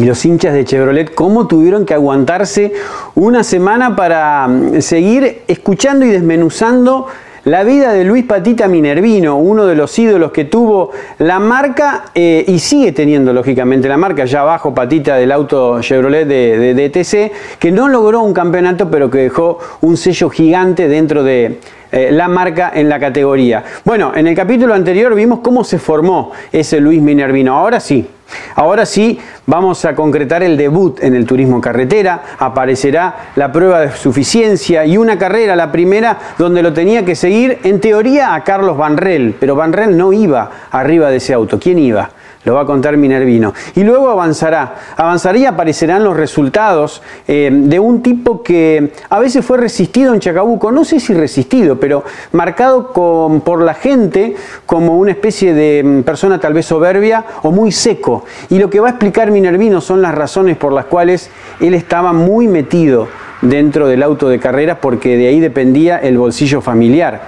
[0.00, 2.72] Y los hinchas de Chevrolet, cómo tuvieron que aguantarse
[3.14, 7.06] una semana para mm, seguir escuchando y desmenuzando
[7.44, 12.46] la vida de Luis Patita Minervino, uno de los ídolos que tuvo la marca eh,
[12.48, 17.58] y sigue teniendo lógicamente la marca, ya abajo Patita del auto Chevrolet de, de DTC,
[17.58, 21.58] que no logró un campeonato pero que dejó un sello gigante dentro de
[21.92, 23.64] eh, la marca en la categoría.
[23.84, 27.56] Bueno, en el capítulo anterior vimos cómo se formó ese Luis Minervino.
[27.56, 28.06] Ahora sí,
[28.54, 32.22] ahora sí vamos a concretar el debut en el turismo carretera.
[32.38, 37.58] Aparecerá la prueba de suficiencia y una carrera, la primera, donde lo tenía que seguir
[37.64, 41.58] en teoría a Carlos Vanrell, pero Vanrell no iba arriba de ese auto.
[41.58, 42.10] ¿Quién iba?
[42.44, 43.52] Lo va a contar Minervino.
[43.74, 44.74] Y luego avanzará.
[44.96, 50.20] Avanzaría y aparecerán los resultados eh, de un tipo que a veces fue resistido en
[50.20, 52.02] Chacabuco, no sé si resistido, pero
[52.32, 57.72] marcado por la gente como una especie de mm, persona tal vez soberbia o muy
[57.72, 58.24] seco.
[58.48, 61.28] Y lo que va a explicar Minervino son las razones por las cuales
[61.60, 63.08] él estaba muy metido
[63.42, 67.20] dentro del auto de carreras porque de ahí dependía el bolsillo familiar.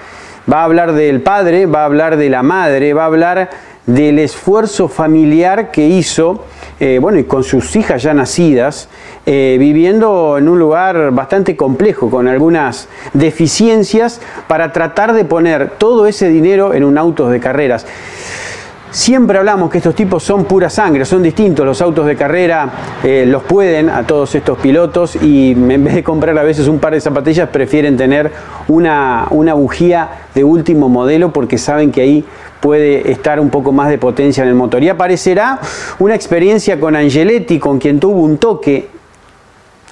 [0.50, 3.50] Va a hablar del padre, va a hablar de la madre, va a hablar
[3.86, 6.44] del esfuerzo familiar que hizo,
[6.78, 8.88] eh, bueno, y con sus hijas ya nacidas,
[9.26, 16.06] eh, viviendo en un lugar bastante complejo, con algunas deficiencias, para tratar de poner todo
[16.06, 17.86] ese dinero en un auto de carreras.
[18.92, 21.64] Siempre hablamos que estos tipos son pura sangre, son distintos.
[21.64, 22.70] Los autos de carrera
[23.02, 26.78] eh, los pueden a todos estos pilotos y en vez de comprar a veces un
[26.78, 28.30] par de zapatillas prefieren tener
[28.68, 32.24] una, una bujía de último modelo porque saben que ahí
[32.60, 34.82] puede estar un poco más de potencia en el motor.
[34.82, 35.58] Y aparecerá
[35.98, 38.88] una experiencia con Angeletti, con quien tuvo un toque.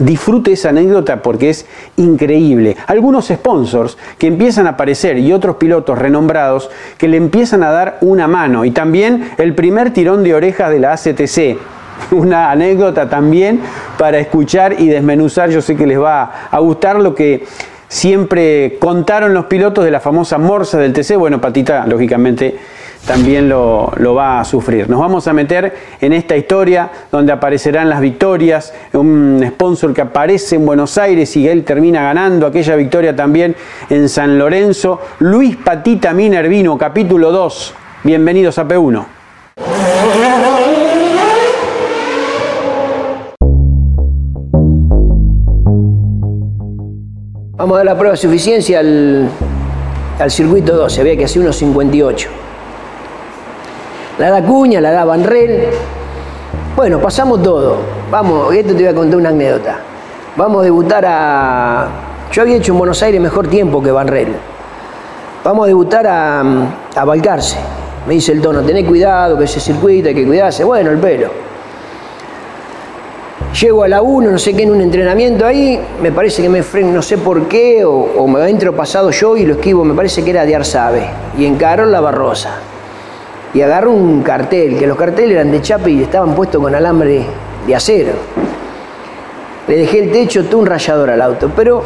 [0.01, 1.67] Disfrute esa anécdota porque es
[1.97, 2.75] increíble.
[2.87, 7.99] Algunos sponsors que empiezan a aparecer y otros pilotos renombrados que le empiezan a dar
[8.01, 8.65] una mano.
[8.65, 11.59] Y también el primer tirón de orejas de la ACTC.
[12.13, 13.61] Una anécdota también
[13.99, 15.51] para escuchar y desmenuzar.
[15.51, 17.45] Yo sé que les va a gustar lo que
[17.91, 21.17] siempre contaron los pilotos de la famosa morsa del TC.
[21.17, 22.57] Bueno, Patita, lógicamente,
[23.05, 24.89] también lo, va a sufrir.
[24.89, 30.57] Nos vamos a meter en esta historia donde aparecerán las victorias, un sponsor que aparece
[30.57, 33.57] en Buenos Aires y él termina ganando aquella victoria también
[33.91, 35.01] en San Lorenzo.
[35.19, 37.75] Luis Patita Minervino, capítulo 2.
[38.05, 39.05] Bienvenidos a P1.
[47.61, 49.31] Vamos a dar la prueba de suficiencia al,
[50.29, 52.31] circuito 12, había que hacer unos 58.
[54.19, 55.69] La da Cuña, la da Banrel.
[56.75, 57.77] Bueno, pasamos todo.
[58.11, 59.77] Vamos, esto te voy a contar una anécdota.
[60.37, 61.89] Vamos a debutar a.
[62.33, 64.37] Yo había hecho en Buenos Aires mejor tiempo que Banrel.
[65.45, 66.43] Vamos a debutar a,
[66.97, 67.59] a Balcarce.
[68.07, 70.65] Me dice el tono, tené cuidado, que ese circuito hay que cuidarse.
[70.65, 71.50] Bueno, el pelo.
[73.59, 76.63] Llego a la 1, no sé qué, en un entrenamiento ahí, me parece que me
[76.63, 80.23] freno, no sé por qué, o, me entro pasado yo y lo esquivo, me parece
[80.23, 81.03] que era de Arzabe,
[81.37, 82.59] y encaro la Barrosa.
[83.53, 87.25] Y agarro un cartel, que los carteles eran de chapa y estaban puestos con alambre
[87.67, 88.13] de acero.
[89.67, 91.83] Le dejé el techo, todo un rayador al auto, pero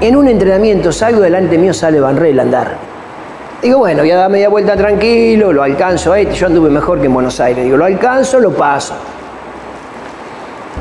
[0.00, 2.76] en un entrenamiento salgo delante mío, sale Banrel a andar.
[3.60, 7.00] Digo, bueno, voy a dar media vuelta tranquilo, lo alcanzo a este, yo anduve mejor
[7.00, 7.64] que en Buenos Aires.
[7.64, 8.94] Digo, lo alcanzo, lo paso.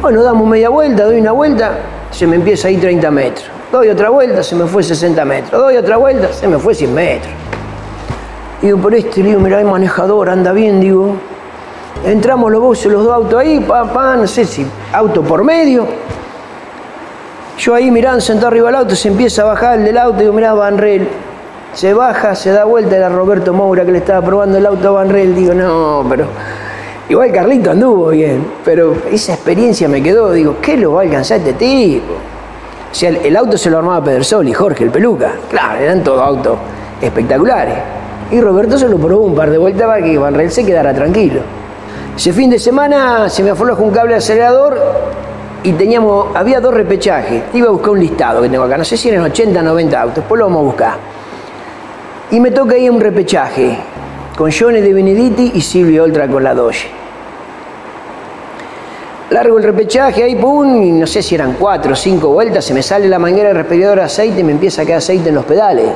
[0.06, 1.80] Bueno, damos media vuelta, doy una vuelta,
[2.12, 3.48] se me empieza a ir 30 metros.
[3.72, 5.60] Doy otra vuelta, se me fue 60 metros.
[5.60, 7.34] Doy otra vuelta, se me fue 100 metros.
[8.62, 11.16] Digo, por este, digo, mira, hay manejador, anda bien, digo.
[12.06, 14.64] Entramos los dos, los dos autos ahí, pa, pa, no sé si
[14.94, 15.88] auto por medio.
[17.58, 20.34] Yo ahí mirando, sentado arriba del auto, se empieza a bajar el del auto, digo,
[20.34, 21.10] mirá, Banrel.
[21.74, 24.92] Se baja, se da vuelta, era Roberto Moura que le estaba probando el auto a
[24.92, 25.34] Banrel.
[25.34, 26.28] Digo, no, pero
[27.08, 31.38] Igual Carlito anduvo bien, pero esa experiencia me quedó, digo, ¿qué lo va a alcanzar
[31.38, 32.14] este tipo?
[32.92, 35.34] O sea, el, auto se lo armaba Pedersol y Jorge, el peluca.
[35.50, 36.58] Claro, eran todos autos
[37.00, 37.76] espectaculares.
[38.32, 41.42] Y Roberto se lo probó un par de vueltas para que Van se quedara tranquilo.
[42.16, 44.80] Ese fin de semana se me aflojó un cable acelerador
[45.62, 47.44] y teníamos, había dos repechajes.
[47.54, 50.16] Iba a buscar un listado que tengo acá, no sé si eran 80, 90 autos,
[50.16, 50.94] después lo vamos a buscar.
[52.32, 53.78] Y me toca ahí un repechaje
[54.36, 56.90] con Johnny de Benedetti y Silvio Oltra con la Doge.
[59.30, 62.74] Largo el repechaje ahí, pum, y no sé si eran cuatro o cinco vueltas, se
[62.74, 65.36] me sale la manguera del respirador de aceite y me empieza a quedar aceite en
[65.36, 65.88] los pedales.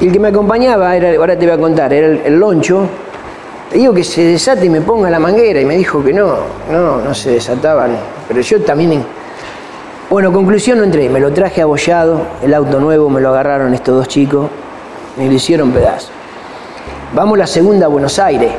[0.00, 2.88] Y el que me acompañaba, era, ahora te voy a contar, era el, loncho.
[3.72, 6.36] Le digo que se desate y me ponga la manguera y me dijo que no,
[6.70, 7.96] no, no se desataban.
[8.28, 9.04] Pero yo también...
[10.08, 13.96] Bueno, conclusión no entré, me lo traje abollado, el auto nuevo me lo agarraron estos
[13.96, 14.48] dos chicos,
[15.16, 16.12] me lo hicieron pedazo.
[17.16, 18.52] Vamos la segunda a Buenos Aires.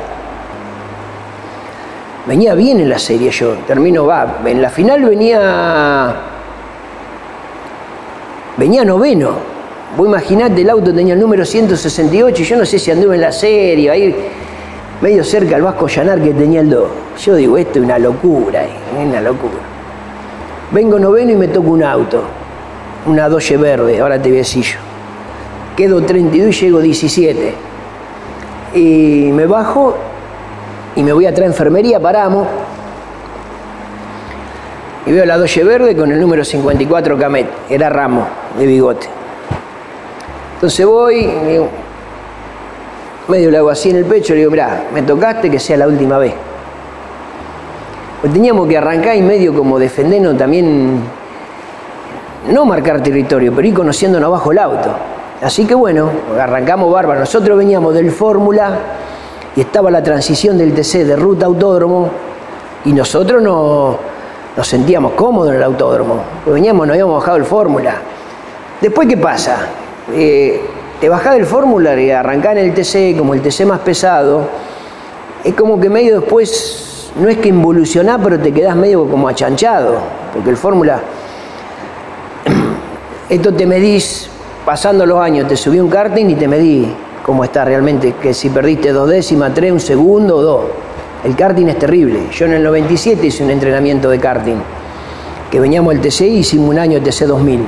[2.25, 6.15] Venía bien en la serie yo, termino, va, en la final venía,
[8.57, 9.33] venía noveno.
[9.95, 13.21] Vos imaginate, el auto tenía el número 168 y yo no sé si anduve en
[13.21, 14.15] la serie, ahí
[15.01, 16.89] medio cerca al Vasco Llanar que tenía el 2.
[17.23, 19.59] Yo digo, esto es una locura, es una locura.
[20.71, 22.23] Vengo noveno y me toco un auto,
[23.05, 24.79] una Doge verde, ahora te voy a decir yo.
[25.75, 27.66] Quedo 32 y llego 17.
[28.73, 29.95] Y me bajo
[30.95, 32.47] y me voy a traer enfermería, paramos.
[35.05, 38.27] Y veo la Doye Verde con el número 54 Camet, era Ramo,
[38.57, 39.07] de bigote.
[40.55, 41.29] Entonces voy,
[43.27, 45.87] medio le hago así en el pecho, le digo, mirá, me tocaste que sea la
[45.87, 46.33] última vez.
[48.21, 50.99] Pues teníamos que arrancar y medio como defendernos también,
[52.51, 54.95] no marcar territorio, pero ir conociéndonos bajo el auto.
[55.41, 57.19] Así que bueno, arrancamos bárbaro.
[57.19, 58.77] Nosotros veníamos del Fórmula
[59.55, 62.09] y estaba la transición del TC de ruta autódromo
[62.85, 63.99] y nosotros no,
[64.57, 67.95] nos sentíamos cómodos en el autódromo, veníamos, nos habíamos bajado el fórmula.
[68.81, 69.67] Después, ¿qué pasa?
[70.13, 70.61] Eh,
[70.99, 74.47] te bajás del fórmula y arrancás en el TC como el TC más pesado,
[75.43, 79.99] es como que medio después, no es que involucionás, pero te quedás medio como achanchado,
[80.33, 81.01] porque el fórmula,
[83.29, 84.27] esto te medís,
[84.67, 86.93] pasando los años, te subí un karting y te medí
[87.23, 90.65] cómo está realmente, que si perdiste dos décimas, tres, un segundo o dos.
[91.23, 92.23] El karting es terrible.
[92.33, 94.57] Yo en el 97 hice un entrenamiento de karting,
[95.49, 97.61] que veníamos al TC y hicimos un año TC 2000.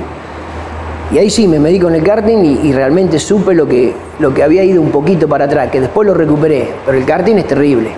[1.14, 4.44] Y ahí sí, me medí con el karting y, realmente supe lo que, lo que
[4.44, 7.92] había ido un poquito para atrás, que después lo recuperé, pero el karting es terrible.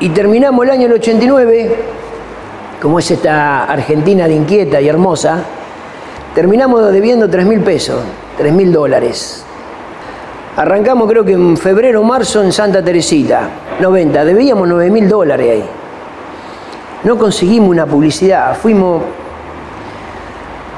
[0.00, 1.76] Y terminamos el año el 89,
[2.80, 5.44] como es esta Argentina de inquieta y hermosa,
[6.34, 8.00] terminamos debiendo 3 mil pesos,
[8.36, 9.44] 3 mil dólares.
[10.56, 13.48] Arrancamos creo que en febrero o marzo en Santa Teresita,
[13.80, 15.64] 90, debíamos 9 mil dólares ahí.
[17.04, 19.02] No conseguimos una publicidad, fuimos,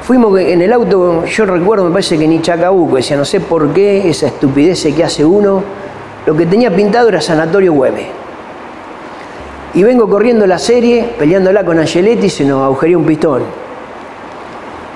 [0.02, 3.72] fuimos en el auto, yo recuerdo, me parece que ni Chacabuco, decía, no sé por
[3.72, 5.62] qué, esa estupidez que hace uno,
[6.26, 8.06] lo que tenía pintado era Sanatorio Güemes.
[9.74, 13.65] Y vengo corriendo la serie, peleándola con Angeletti, se nos agujería un pistón.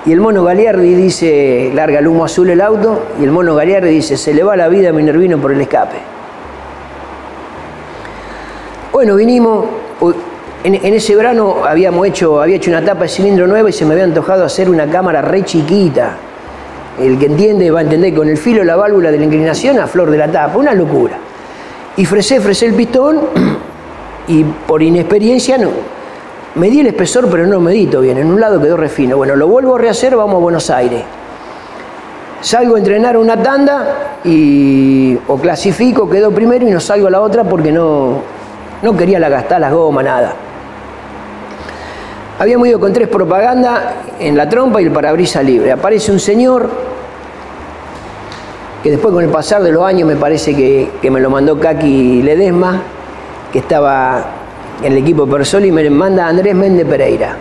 [0.05, 3.89] Y el mono Galiardi dice, larga el humo azul el auto, y el mono Galiardi
[3.89, 5.97] dice, se le va la vida a Minervino por el escape.
[8.91, 9.65] Bueno, vinimos,
[10.63, 13.93] en, ese verano habíamos hecho, había hecho una tapa de cilindro nueva y se me
[13.93, 16.17] había antojado hacer una cámara re chiquita.
[16.99, 19.87] El que entiende va a entender con el filo la válvula de la inclinación a
[19.87, 21.17] flor de la tapa, una locura.
[21.95, 23.21] Y fresé, fresé el pistón
[24.27, 25.69] y por inexperiencia no,
[26.55, 28.17] me di el espesor, pero no medito bien.
[28.17, 29.17] En un lado quedó refino.
[29.17, 31.03] Bueno, lo vuelvo a rehacer, vamos a Buenos Aires.
[32.41, 37.21] Salgo a entrenar una tanda y o clasifico, quedo primero y no salgo a la
[37.21, 38.21] otra porque no,
[38.81, 40.33] no quería la gastar las gomas, nada.
[42.39, 43.79] Habíamos ido con tres propagandas
[44.19, 45.71] en la trompa y el parabrisa libre.
[45.71, 46.69] Aparece un señor
[48.81, 51.59] que después con el pasar de los años me parece que, que me lo mandó
[51.59, 52.81] Kaki Ledesma,
[53.53, 54.40] que estaba
[54.83, 57.35] el equipo Persoli me manda Andrés Méndez Pereira.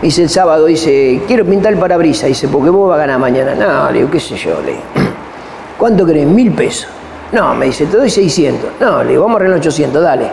[0.00, 2.26] Dice el sábado, dice, quiero pintar el parabrisa.
[2.26, 3.54] Dice, porque vos vas a ganar mañana.
[3.54, 4.82] No, le digo, qué sé yo, le digo.
[5.78, 6.26] ¿Cuánto querés?
[6.26, 6.88] Mil pesos.
[7.32, 8.70] No, me dice, te doy 600.
[8.80, 10.30] No, le digo, vamos a arreglar 800, dale.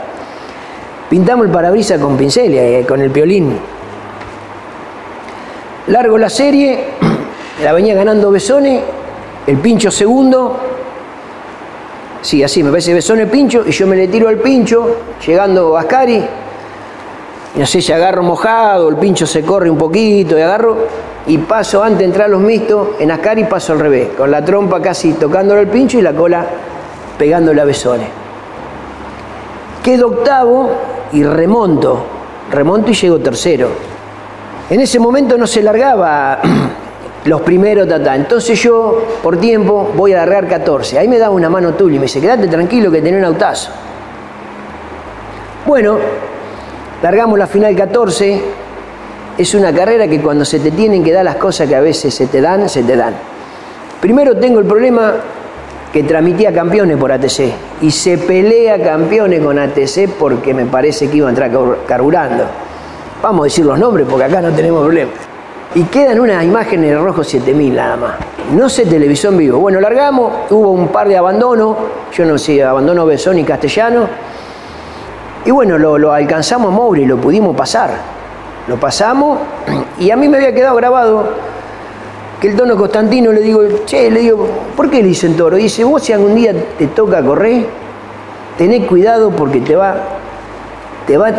[1.09, 3.57] Pintamos el parabrisa con pincel, eh, con el piolín.
[5.87, 6.85] Largo la serie,
[7.63, 8.81] la venía ganando Besone,
[9.47, 10.59] el pincho segundo,
[12.21, 14.97] Sí, así, me parece que son el pincho y yo me le tiro al pincho,
[15.25, 16.23] llegando a Ascari,
[17.55, 20.77] y no sé si agarro mojado, el pincho se corre un poquito y agarro,
[21.25, 24.45] y paso antes de entrar a los mixtos, en Ascari paso al revés, con la
[24.45, 26.45] trompa casi tocándole el pincho y la cola
[27.17, 28.07] pegándole a besones.
[29.83, 30.69] Quedo octavo
[31.11, 32.05] y remonto,
[32.51, 33.69] remonto y llego tercero.
[34.69, 36.39] En ese momento no se largaba
[37.25, 38.15] los primeros, tata.
[38.15, 40.97] Entonces yo, por tiempo, voy a agarrar 14.
[40.97, 43.71] Ahí me daba una mano tuya y me dice, quédate tranquilo que tenés un autazo.
[45.65, 45.97] Bueno,
[47.03, 48.41] largamos la final 14.
[49.37, 52.13] Es una carrera que cuando se te tienen que dar las cosas que a veces
[52.13, 53.13] se te dan, se te dan.
[54.01, 55.13] Primero tengo el problema
[55.93, 61.17] que transmitía campeones por ATC y se pelea campeones con ATC porque me parece que
[61.17, 61.51] iba a entrar
[61.87, 62.45] carburando.
[63.21, 65.11] Vamos a decir los nombres porque acá no tenemos problema.
[65.73, 68.13] Y quedan unas imágenes de Rojo 7000 nada más.
[68.53, 69.59] No se televisó en vivo.
[69.59, 71.77] Bueno, largamos, hubo un par de abandonos,
[72.11, 74.07] yo no sé, abandono Besón y Castellano.
[75.45, 77.91] Y bueno, lo, alcanzamos a Moure y lo pudimos pasar.
[78.67, 79.39] Lo pasamos
[79.99, 81.29] y a mí me había quedado grabado
[82.41, 85.55] que el tono Constantino le digo, che, le digo, ¿por qué le dicen toro?
[85.55, 87.65] dice, vos si algún día te toca correr,
[88.57, 89.95] tenés cuidado porque te va,
[91.07, 91.31] te va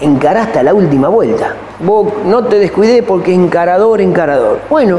[0.00, 1.54] a encarar hasta la última vuelta.
[1.80, 4.60] Vos no te descuidé porque encarador, encarador.
[4.68, 4.98] Bueno,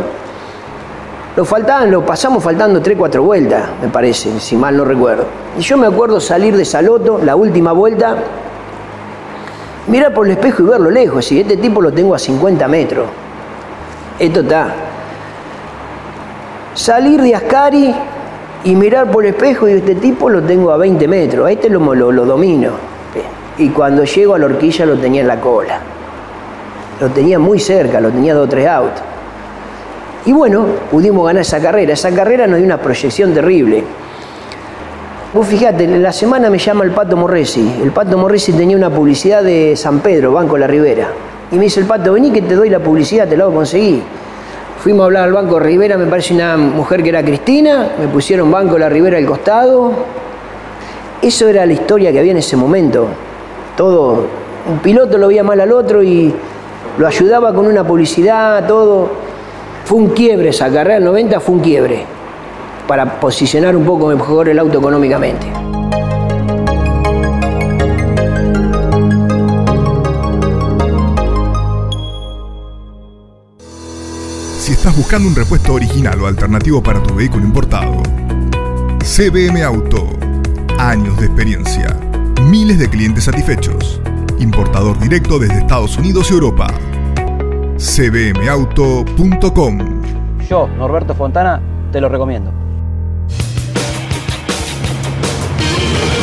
[1.35, 5.25] lo faltaban, lo pasamos faltando 3, 4 vueltas, me parece, si mal no recuerdo.
[5.57, 8.15] Y yo me acuerdo salir de Saloto, la última vuelta,
[9.87, 11.31] mirar por el espejo y verlo lejos.
[11.31, 13.07] Y este tipo lo tengo a 50 metros.
[14.19, 14.73] Esto está
[16.73, 17.93] salir de Ascari
[18.63, 21.69] y mirar por el espejo y este tipo lo tengo a 20 metros, a este
[21.69, 22.71] lo, lo, domino.
[23.61, 25.79] Y cuando llego a la horquilla lo tenía en la cola.
[26.99, 29.03] Lo tenía muy cerca, lo tenía dos o tres autos.
[30.25, 31.93] Y bueno, pudimos ganar esa carrera.
[31.93, 33.83] Esa carrera nos dio una proyección terrible.
[35.31, 37.81] Vos fijate, en la semana me llama el Pato Morresi.
[37.83, 41.09] El Pato Morresi tenía una publicidad de San Pedro, Banco La Ribera.
[41.51, 44.01] Y me dice el Pato, vení que te doy la publicidad, te la conseguir.
[44.79, 48.49] Fuimos a hablar al Banco Rivera, me parece una mujer que era Cristina, me pusieron
[48.49, 49.91] Banco La Rivera al costado.
[51.21, 53.07] Eso era la historia que había en ese momento.
[53.81, 54.27] Todo,
[54.69, 56.31] un piloto lo veía mal al otro y
[56.99, 59.09] lo ayudaba con una publicidad, todo.
[59.85, 62.05] Fue un quiebre esa carrera del 90, fue un quiebre
[62.87, 65.47] para posicionar un poco mejor el auto económicamente.
[74.71, 78.03] estás buscando un repuesto original o alternativo para tu vehículo importado.
[78.99, 80.07] CBM Auto.
[80.77, 82.10] Años de experiencia.
[82.49, 84.01] Miles de clientes satisfechos.
[84.39, 86.67] Importador directo desde Estados Unidos y Europa.
[87.77, 89.77] cbmauto.com.
[90.49, 92.51] Yo, Norberto Fontana, te lo recomiendo.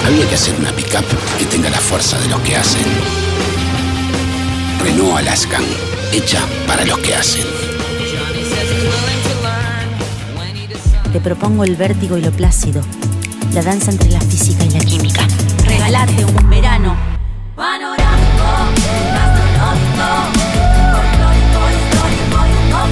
[0.06, 1.04] Había que hacer una pickup
[1.38, 2.82] que tenga la fuerza de los que hacen.
[4.82, 5.62] Renault Alaskan,
[6.12, 7.44] hecha para los que hacen.
[11.12, 12.82] Te propongo el vértigo y lo plácido,
[13.54, 15.22] la danza entre la física y la química.
[15.88, 16.94] Regalate un verano
[17.56, 18.44] panorámico,
[19.14, 20.08] gastronómico,
[20.92, 22.38] folclórico, histórico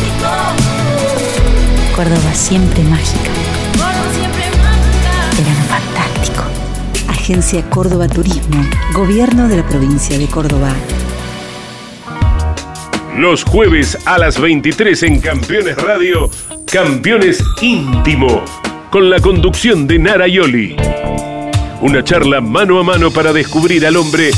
[0.01, 3.31] y Córdoba siempre mágica.
[3.75, 5.13] Córdoba siempre mágica.
[5.37, 6.43] Verano fantástico.
[7.11, 10.73] Agencia Córdoba Turismo, Gobierno de la provincia de Córdoba.
[13.19, 16.31] Los jueves a las 23 en Campeones Radio
[16.65, 18.43] Campeones Íntimo,
[18.91, 20.77] con la conducción de Nara Yoli.
[21.83, 24.31] Una charla mano a mano para descubrir al hombre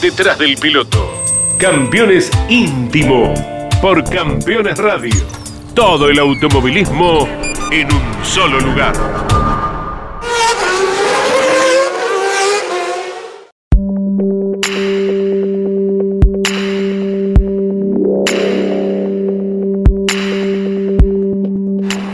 [0.00, 1.22] detrás del piloto.
[1.58, 3.34] Campeones Íntimo,
[3.82, 5.14] por Campeones Radio.
[5.74, 7.28] Todo el automovilismo
[7.70, 8.94] en un solo lugar.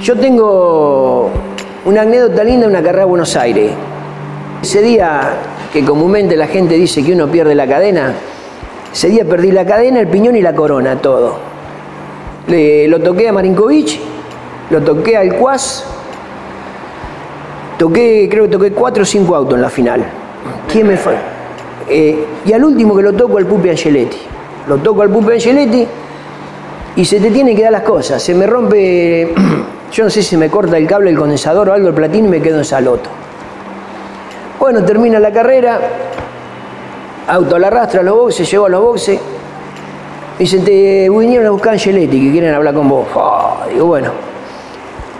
[0.02, 1.30] Yo tengo
[1.84, 3.70] una anécdota linda de una carrera a Buenos Aires.
[4.62, 5.34] Ese día
[5.72, 8.14] que comúnmente la gente dice que uno pierde la cadena,
[8.92, 11.36] ese día perdí la cadena, el piñón y la corona, todo.
[12.46, 13.98] Le, lo toqué a Marinkovic,
[14.70, 15.84] lo toqué al Cuas,
[17.78, 20.04] toqué, creo que toqué cuatro o cinco autos en la final.
[20.70, 21.14] ¿Quién me fue?
[21.88, 24.18] Eh, y al último que lo toco al Pupi Angeletti.
[24.68, 25.86] Lo toco al Pupi Angeletti
[26.96, 28.22] y se te tienen que dar las cosas.
[28.22, 29.34] Se me rompe
[29.92, 32.30] Yo no sé si me corta el cable, el condensador o algo, el platino y
[32.30, 33.10] me quedo en saloto.
[34.62, 35.76] Bueno, termina la carrera,
[37.26, 39.18] auto la rastra a los boxes, llego a los boxes.
[40.38, 43.08] Dicen, te vinieron a buscar Angeletti, que quieren hablar con vos.
[43.16, 44.12] Ah, digo, bueno.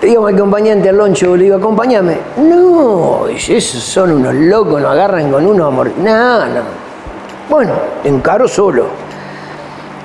[0.00, 2.18] Le digo al acompañante al loncho, le digo, acompáñame.
[2.36, 5.90] No, dice, esos son unos locos, nos agarran con uno amor.
[5.98, 6.60] No, no.
[7.50, 7.72] Bueno,
[8.04, 8.86] encaro solo.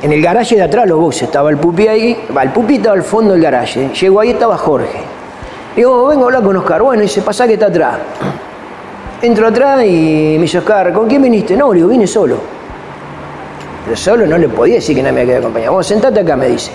[0.01, 3.03] En el garaje de atrás los boxes, estaba el pupi ahí, el pupi estaba al
[3.03, 3.89] fondo del garaje.
[3.89, 4.97] Llegó ahí, estaba Jorge.
[5.75, 6.81] Digo, vengo a hablar con Oscar.
[6.81, 7.99] Bueno, dice, pasa que está atrás.
[9.21, 11.57] Entro atrás y me dice, Oscar, ¿con quién viniste?
[11.57, 12.37] No, le digo, vine solo.
[13.83, 15.71] Pero solo no le podía decir que nadie me quedado acompañado.
[15.71, 16.71] Vamos, sentate acá, me dice.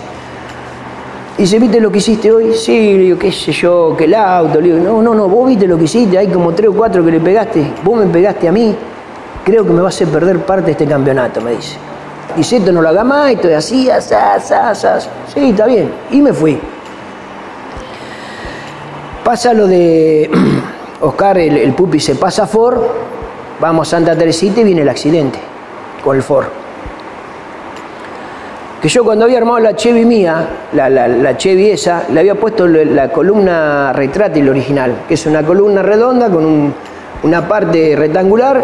[1.38, 2.54] Dice, ¿viste lo que hiciste hoy?
[2.54, 4.61] Sí, le digo, qué sé yo, que el auto.
[4.61, 7.04] Le digo, no, no, no, vos viste lo que hiciste, hay como tres o cuatro
[7.04, 7.64] que le pegaste.
[7.84, 8.75] Vos me pegaste a mí.
[9.44, 11.76] creo que me va a perder parte de este campeonato, me dice.
[12.37, 15.08] Dice, esto no lo haga más, esto es así, asas, asas.
[15.32, 15.92] Sí, está bien.
[16.11, 16.58] Y me fui.
[19.22, 20.30] Pasa lo de
[21.02, 22.78] Oscar, el, el pupi se pasa a Ford,
[23.61, 25.38] vamos a Santa Teresita y viene el accidente
[26.02, 26.47] con el Ford.
[28.80, 32.35] Que yo cuando había armado la Chevy mía, la, la, la Chevy esa, le había
[32.35, 36.75] puesto la, la columna retráctil original, que es una columna redonda con un-
[37.23, 38.61] una parte rectangular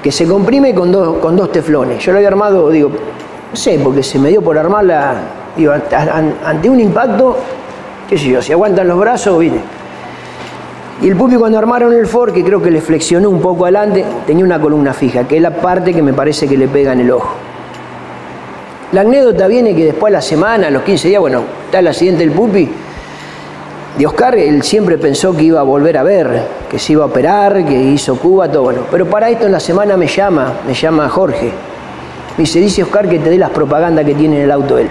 [0.00, 1.98] que se comprime con dos, con dos teflones.
[2.04, 5.14] Yo lo había armado, digo, no sé, porque se me dio por armarla,
[5.56, 7.36] digo, ante, an- ante un impacto,
[8.08, 9.58] qué sé yo, si aguantan los brazos, vine.
[11.00, 14.04] Y el pupi cuando armaron el Ford, que creo que le flexionó un poco adelante,
[14.26, 17.00] tenía una columna fija, que es la parte que me parece que le pega en
[17.00, 17.34] el ojo.
[18.90, 21.86] La anécdota viene que después a la semana, a los 15 días, bueno, está el
[21.86, 22.68] accidente del pupi,
[23.96, 27.06] de Oscar, él siempre pensó que iba a volver a ver, que se iba a
[27.06, 28.82] operar, que hizo Cuba, todo bueno.
[28.90, 31.50] Pero para esto en la semana me llama, me llama Jorge.
[32.36, 34.88] Me dice, dice Oscar que te dé las propagandas que tiene en el auto él.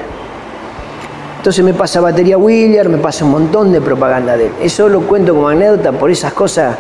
[1.38, 4.52] Entonces me pasa batería William, me pasa un montón de propaganda de él.
[4.62, 6.76] Eso lo cuento como anécdota por esas cosas,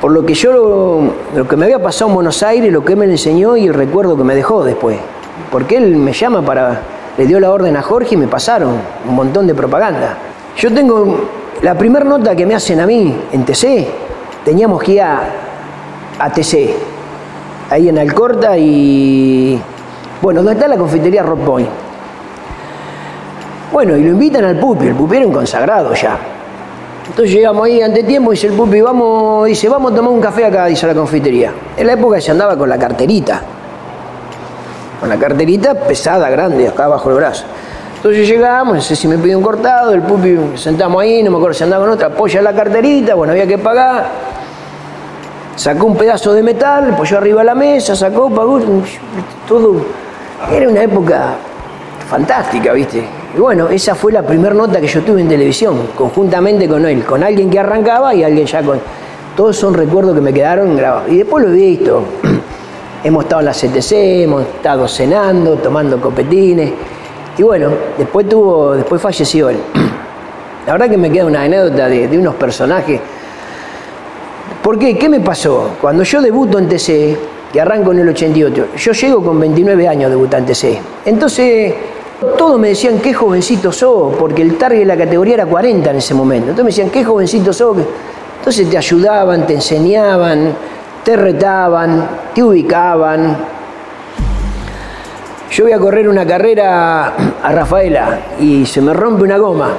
[0.00, 2.98] por lo que yo, lo que me había pasado en Buenos Aires, lo que él
[2.98, 4.98] me enseñó y el recuerdo que me dejó después.
[5.50, 6.80] Porque él me llama para,
[7.18, 8.74] le dio la orden a Jorge y me pasaron
[9.06, 10.16] un montón de propaganda.
[10.56, 11.28] Yo tengo
[11.62, 13.88] la primera nota que me hacen a mí en TC,
[14.44, 15.22] teníamos que ir a,
[16.18, 16.70] a TC,
[17.70, 19.60] ahí en Alcorta y,
[20.22, 21.85] bueno, donde está la confitería Rock Point.
[23.76, 26.16] Bueno, y lo invitan al pupi, el pupi era un consagrado ya.
[27.08, 30.46] Entonces llegamos ahí ante tiempo, dice el pupi, vamos, dice, vamos a tomar un café
[30.46, 31.52] acá, dice la confitería.
[31.76, 33.42] En la época se andaba con la carterita.
[34.98, 37.44] Con la carterita pesada, grande, acá bajo el brazo.
[37.96, 41.36] Entonces llegamos, no sé si me pidió un cortado, el pupi, sentamos ahí, no me
[41.36, 44.06] acuerdo si andaba con otra, apoya la carterita, bueno, había que pagar.
[45.54, 48.58] Sacó un pedazo de metal, apoyó arriba de la mesa, sacó, pagó,
[49.46, 49.82] todo.
[50.50, 51.34] Era una época
[52.08, 53.25] fantástica, ¿viste?
[53.36, 57.04] Y bueno, esa fue la primera nota que yo tuve en televisión, conjuntamente con él,
[57.04, 58.80] con alguien que arrancaba y alguien ya con...
[59.36, 61.10] Todos son recuerdos que me quedaron grabados.
[61.10, 62.02] Y después lo he visto.
[63.04, 66.72] hemos estado en la CTC, hemos estado cenando, tomando copetines.
[67.36, 67.68] Y bueno,
[67.98, 69.58] después tuvo, después falleció él.
[70.66, 73.02] La verdad que me queda una anécdota de, unos personajes.
[74.62, 74.96] ¿Por qué?
[74.96, 75.72] ¿Qué me pasó?
[75.78, 77.18] Cuando yo debuto en TC,
[77.52, 80.80] que arranco en el 88, yo llego con 29 años debutante en TC.
[81.04, 81.74] Entonces,
[82.20, 85.96] todos me decían, qué jovencito sos, porque el target de la categoría era 40 en
[85.96, 86.50] ese momento.
[86.50, 87.76] Entonces me decían, qué jovencito sos.
[88.38, 90.54] Entonces te ayudaban, te enseñaban,
[91.04, 93.36] te retaban, te ubicaban.
[95.50, 99.70] Yo voy a correr una carrera a Rafaela y se me rompe una goma.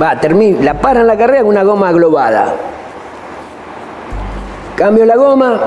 [0.00, 2.54] Va, termino, la paran la carrera con una goma globada.
[4.76, 5.60] Cambio la goma,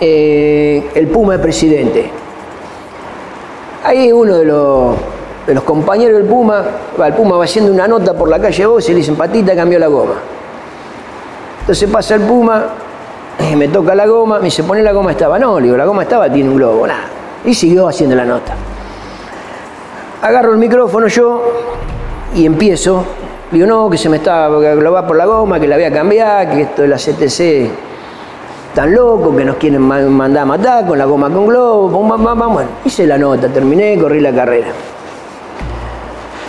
[0.00, 2.10] eh, el Puma es presidente.
[3.84, 4.96] Ahí uno de los,
[5.54, 6.64] los compañeros del Puma,
[7.04, 9.78] el Puma va haciendo una nota por la calle vos y le dicen, patita, cambió
[9.78, 10.14] la goma.
[11.60, 12.66] Entonces pasa el Puma,
[13.38, 15.38] eh, me toca la goma, me dice, pone la goma estaba.
[15.38, 17.04] No, le digo, la goma estaba, tiene un globo, nada.
[17.44, 18.54] Y siguió haciendo la nota.
[20.22, 21.42] Agarro el micrófono yo
[22.34, 23.04] y empiezo.
[23.50, 26.50] Digo, no, que se me estaba globando por la goma, que la voy a cambiar,
[26.50, 27.70] que esto de la CTC
[28.74, 32.52] tan loco, que nos quieren ma- mandar a matar con la goma con globo, pam.
[32.52, 34.68] Bueno, hice la nota, terminé, corrí la carrera.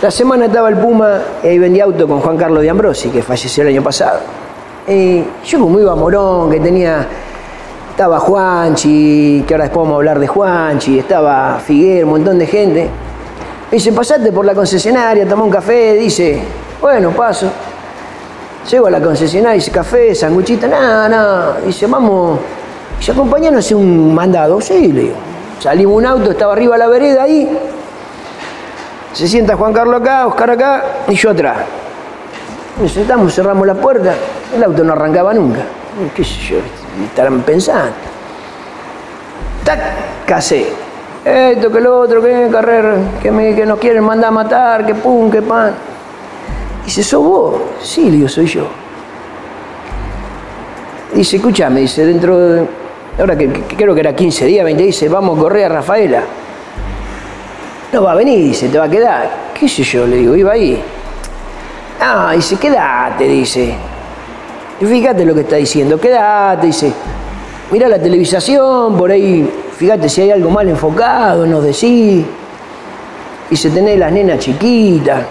[0.02, 3.22] La semana estaba el Puma y ahí vendía auto con Juan Carlos de Ambrosi, que
[3.22, 4.20] falleció el año pasado.
[4.88, 7.06] Y yo como iba Morón, que tenía,
[7.90, 12.46] estaba Juanchi, que ahora después vamos a hablar de Juanchi, estaba Figuer, un montón de
[12.46, 12.84] gente.
[13.70, 16.40] Me dice, pasate por la concesionaria, toma un café, dice,
[16.80, 17.48] bueno, paso.
[18.70, 21.58] Llego a la concesionaria, dice café, sanguchita, nada, nada.
[21.66, 22.38] Dice, vamos,
[22.98, 24.62] dice, acompañanos a un mandado.
[24.62, 25.14] Sí, le digo.
[25.58, 27.46] Salimos un auto, estaba arriba de la vereda ahí.
[29.12, 31.58] Se sienta Juan Carlos acá, Oscar acá y yo atrás.
[32.80, 34.14] Nos sentamos, cerramos la puerta,
[34.54, 35.60] el auto no arrancaba nunca.
[36.14, 36.58] ¿Qué sé yo?
[37.04, 37.92] Estarán pensando.
[39.64, 39.80] Tac,
[40.26, 40.66] casé.
[41.24, 44.94] Esto, que lo otro, que carrera, que, me, que nos quieren mandar a matar, que
[44.94, 45.74] pum, que pan.
[46.84, 47.56] Dice, ¿sos vos?
[47.82, 48.66] Sí, digo, soy yo.
[51.12, 52.66] Dice, escúchame, dice, dentro de,
[53.18, 56.22] ahora que, creo que era 15 días, 20 días, dice, vamos a correr a Rafaela.
[57.92, 59.30] No va a venir, dice, te va a quedar.
[59.58, 60.06] ¿Qué sé yo?
[60.06, 60.80] Le digo, iba ahí.
[62.00, 63.74] Ah, dice, quédate, dice.
[64.80, 66.92] Y fíjate lo que está diciendo, quédate, dice.
[67.72, 72.24] Mira la televisación, por ahí, fíjate si hay algo mal enfocado, nos decís.
[73.50, 75.22] Dice, tenés las nenas chiquitas.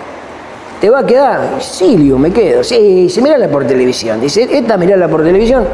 [0.81, 1.61] ¿Te va a quedar?
[1.61, 2.63] Sí, digo, me quedo.
[2.63, 4.19] Sí, dice, mirala por televisión.
[4.19, 5.65] Dice, esta mirala por televisión.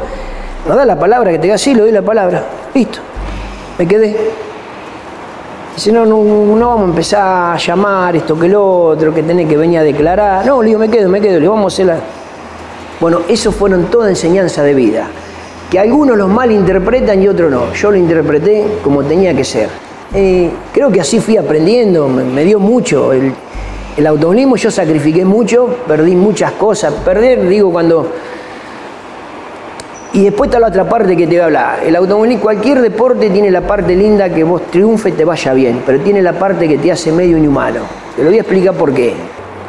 [0.68, 1.58] ¿No da la palabra que te diga?
[1.58, 2.44] Sí, le doy la palabra.
[2.74, 3.00] Listo.
[3.78, 4.45] Me quedé.
[5.76, 9.46] Dice, no, no, no vamos a empezar a llamar esto que lo otro, que tenés
[9.46, 10.46] que venir a declarar.
[10.46, 11.98] No, le digo, me quedo, me quedo, le digo, vamos a hacer la...
[12.98, 15.06] Bueno, eso fueron toda enseñanza de vida.
[15.70, 17.74] Que algunos los malinterpretan y otros no.
[17.74, 19.68] Yo lo interpreté como tenía que ser.
[20.72, 23.12] Creo que así fui aprendiendo, me, dio mucho.
[23.12, 23.34] El,
[23.98, 26.94] el yo sacrifiqué mucho, perdí muchas cosas.
[27.04, 28.10] Perder, digo, cuando...
[30.16, 31.80] Y después está la otra parte que te voy a hablar.
[31.84, 35.82] El automovilismo, cualquier deporte tiene la parte linda que vos triunfe y te vaya bien,
[35.84, 37.80] pero tiene la parte que te hace medio inhumano.
[38.16, 39.12] Te lo voy a explicar por qué.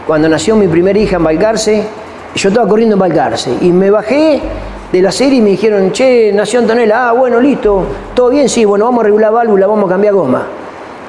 [0.08, 1.84] Cuando nació mi primera hija en Balcarce,
[2.34, 4.42] yo estaba corriendo en Balcarce y me bajé
[4.90, 8.64] de la serie y me dijeron, che, nació Antonella, ah, bueno, listo, todo bien, sí,
[8.64, 10.48] bueno, vamos a regular válvula, vamos a cambiar goma.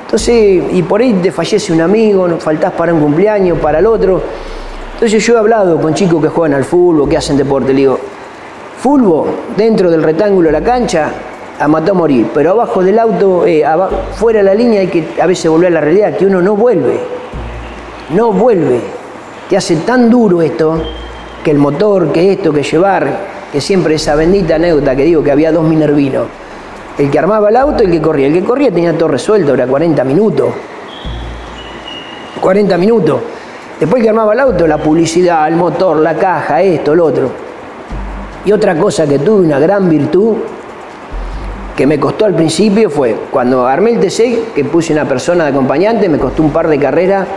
[0.05, 4.21] Entonces, y por ahí te fallece un amigo, faltás para un cumpleaños, para el otro.
[4.95, 8.01] Entonces yo he hablado con chicos que juegan al fútbol, que hacen deporte, le digo,
[8.81, 11.11] fútbol, dentro del rectángulo de la cancha,
[11.59, 13.65] a matar a morir, pero abajo del auto, eh,
[14.15, 16.55] fuera de la línea hay que a veces volver a la realidad, que uno no
[16.55, 17.01] vuelve,
[18.11, 18.81] no vuelve.
[19.51, 20.81] Te hace tan duro esto,
[21.43, 23.09] que el motor, que esto, que llevar,
[23.51, 26.27] que siempre esa bendita anécdota que digo que había dos minervinos.
[26.97, 28.27] El que armaba el auto y el que corría.
[28.27, 30.49] El que corría tenía todo resuelto, era 40 minutos.
[32.41, 33.21] 40 minutos.
[33.81, 37.48] Después el que armaba el auto, la publicidad, el motor, la caja, esto, lo otro.
[38.49, 40.37] Y otra cosa que tuve, una gran virtud,
[41.77, 45.51] que me costó al principio fue, cuando armé el TC, que puse una persona de
[45.51, 47.29] acompañante, me costó un par de carreras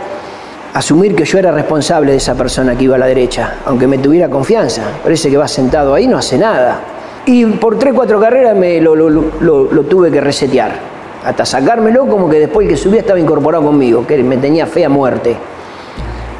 [0.72, 3.98] asumir que yo era responsable de esa persona que iba a la derecha, aunque me
[3.98, 4.84] tuviera confianza.
[5.02, 6.80] Parece que va sentado ahí, no hace nada.
[7.26, 8.94] Y por tres, cuatro carreras me lo,
[9.84, 10.72] tuve que resetear.
[11.26, 14.88] Hasta sacármelo como que después que subía estaba incorporado conmigo, que me tenía fe a
[14.88, 15.36] muerte.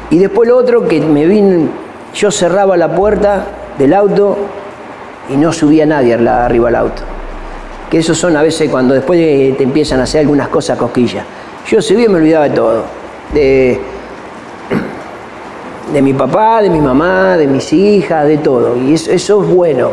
[0.09, 1.67] Y después lo otro que me vino,
[2.15, 3.45] yo cerraba la puerta
[3.77, 4.35] del auto
[5.29, 7.01] y no subía nadie arriba al auto.
[7.89, 11.25] Que esos son a veces cuando después de- te empiezan a hacer algunas cosas cosquillas.
[11.67, 12.83] Yo subía y me olvidaba de todo.
[13.33, 13.79] De,
[15.93, 18.75] de mi papá, de mi mamá, de mis hijas, de todo.
[18.77, 19.91] Y eso, eso es bueno.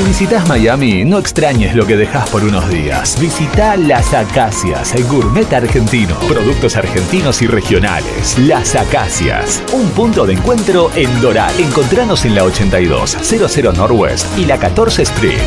[0.00, 3.20] Si visitas Miami, no extrañes lo que dejas por unos días.
[3.20, 6.18] Visita Las Acacias, el gourmet argentino.
[6.26, 8.38] Productos argentinos y regionales.
[8.38, 9.62] Las Acacias.
[9.74, 11.52] Un punto de encuentro en Doral.
[11.60, 15.38] Encontranos en la 82, 00 Northwest y la 14 Street.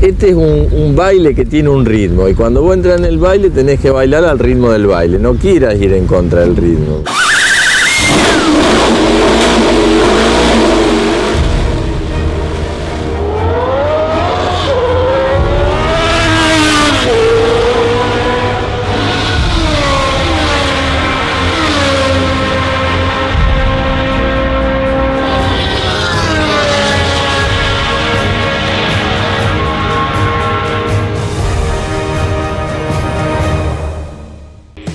[0.00, 3.18] Este es un, un baile que tiene un ritmo y cuando vos entras en el
[3.18, 7.02] baile tenés que bailar al ritmo del baile, no quieras ir en contra del ritmo.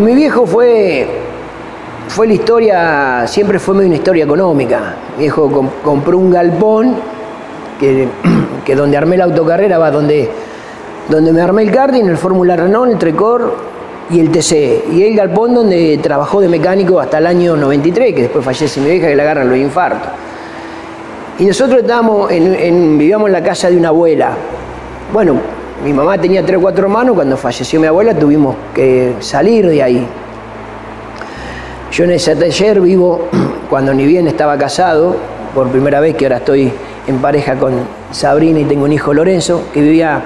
[0.00, 1.06] Con mi viejo fue,
[2.08, 4.94] fue la historia, siempre fue una historia económica.
[5.18, 6.96] Mi viejo com- compró un galpón
[7.78, 8.08] que,
[8.64, 10.30] que donde armé la autocarrera va donde,
[11.06, 13.54] donde me armé el karting, el Fórmula Renault, el Trecor
[14.08, 14.86] y el TC.
[14.90, 18.88] Y el galpón donde trabajó de mecánico hasta el año 93, que después fallece mi
[18.88, 20.08] vieja que le agarran los infartos.
[21.38, 24.30] Y nosotros estábamos en, vivíamos en la casa de una abuela.
[25.12, 29.66] Bueno, mi mamá tenía tres o cuatro hermanos, cuando falleció mi abuela tuvimos que salir
[29.66, 30.06] de ahí.
[31.90, 33.28] Yo en ese taller vivo
[33.70, 35.16] cuando ni bien estaba casado,
[35.54, 36.70] por primera vez que ahora estoy
[37.06, 37.72] en pareja con
[38.10, 40.22] Sabrina y tengo un hijo Lorenzo, que vivía,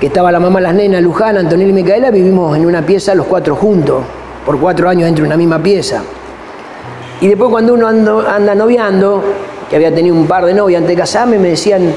[0.00, 3.26] que estaba la mamá, las nenas, Luján, Antonio y Micaela, vivimos en una pieza los
[3.26, 4.02] cuatro juntos,
[4.44, 6.02] por cuatro años dentro de una misma pieza.
[7.20, 9.22] Y después cuando uno anda noviando,
[9.70, 11.94] que había tenido un par de novias antes de casarme, me decían,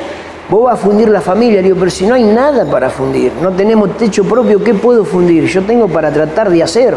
[0.51, 1.61] vos vas a fundir la familia.
[1.61, 5.05] Le digo, pero si no hay nada para fundir, no tenemos techo propio, ¿qué puedo
[5.05, 5.45] fundir?
[5.45, 6.93] Yo tengo para tratar de hacer.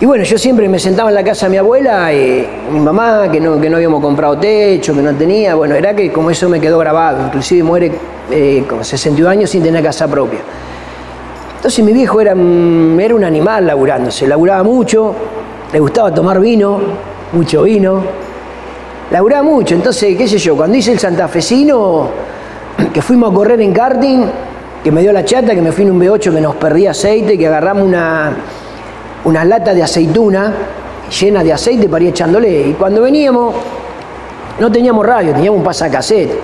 [0.00, 3.30] Y bueno, yo siempre me sentaba en la casa de mi abuela, y mi mamá,
[3.30, 6.48] que no, que no habíamos comprado techo, que no tenía, bueno, era que como eso
[6.48, 7.92] me quedó grabado, inclusive muere
[8.30, 10.40] eh, con 62 años sin tener casa propia.
[11.56, 15.14] Entonces mi viejo era, era un animal laburando, se laburaba mucho,
[15.70, 16.80] le gustaba tomar vino,
[17.32, 18.02] mucho vino,
[19.10, 22.08] laburaba mucho, entonces, qué sé yo, cuando hice el santafesino,
[22.92, 24.22] que fuimos a correr en karting,
[24.82, 27.36] que me dio la chata, que me fui en un B8 que nos perdí aceite,
[27.36, 28.32] que agarramos una
[29.24, 30.52] unas latas de aceituna
[31.20, 32.68] llenas de aceite para ir echándole.
[32.68, 33.54] Y cuando veníamos,
[34.58, 36.38] no teníamos radio, teníamos un pasacassette.